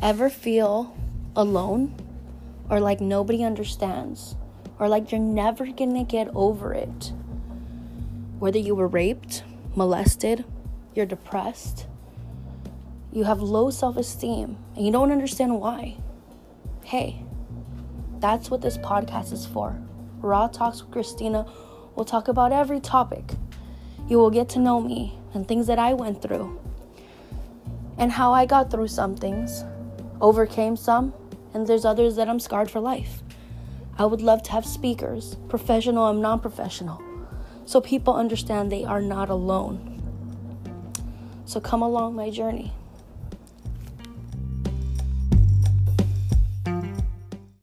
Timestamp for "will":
21.96-22.04, 24.18-24.30